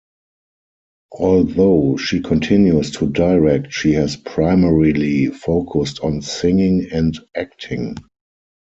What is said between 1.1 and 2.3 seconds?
Although she